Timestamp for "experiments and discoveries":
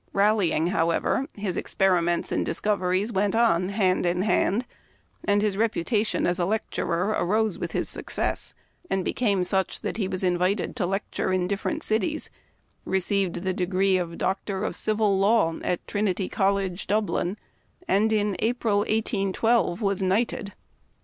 1.57-3.11